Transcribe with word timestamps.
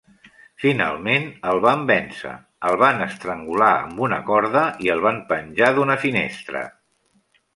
Finalment 0.61 1.27
el 1.49 1.59
van 1.65 1.83
vèncer, 1.91 2.31
el 2.69 2.79
van 2.83 3.03
estrangular 3.07 3.69
amb 3.83 4.01
una 4.07 4.19
corda 4.31 4.65
i 4.87 4.91
el 4.97 5.05
van 5.07 5.23
penjar 5.33 5.71
d'una 5.77 6.01
finestra. 6.07 6.67